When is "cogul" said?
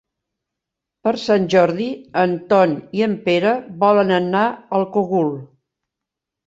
4.99-5.35